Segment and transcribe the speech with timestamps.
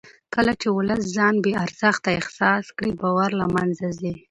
[0.35, 4.13] کله چې ولس ځان بې ارزښته احساس کړي باور له منځه ځي